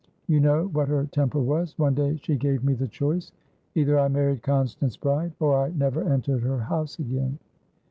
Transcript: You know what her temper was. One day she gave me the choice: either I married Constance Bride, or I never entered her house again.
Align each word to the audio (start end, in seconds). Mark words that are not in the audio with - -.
You 0.25 0.39
know 0.39 0.65
what 0.69 0.87
her 0.87 1.05
temper 1.05 1.37
was. 1.39 1.77
One 1.77 1.93
day 1.93 2.15
she 2.23 2.35
gave 2.35 2.63
me 2.63 2.73
the 2.73 2.87
choice: 2.87 3.31
either 3.75 3.99
I 3.99 4.07
married 4.07 4.41
Constance 4.41 4.97
Bride, 4.97 5.33
or 5.39 5.63
I 5.63 5.69
never 5.69 6.01
entered 6.03 6.41
her 6.41 6.57
house 6.57 6.97
again. 6.97 7.37